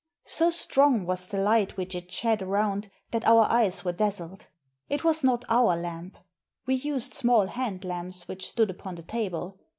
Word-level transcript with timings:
So 0.25 0.49
strong 0.49 1.05
was 1.05 1.27
the 1.27 1.37
light 1.37 1.77
which 1.77 1.93
it 1.93 2.11
shed 2.11 2.41
around 2.41 2.89
that 3.11 3.23
our 3.27 3.45
eyes 3.51 3.85
were 3.85 3.91
dazzled. 3.91 4.47
It 4.89 5.03
was 5.03 5.23
not 5.23 5.45
our 5.47 5.75
lamp; 5.75 6.17
we 6.65 6.73
used 6.73 7.13
small 7.13 7.45
hand 7.45 7.85
lamps, 7.85 8.27
which 8.27 8.49
stood 8.49 8.71
upon 8.71 8.95
the 8.95 9.03
table. 9.03 9.59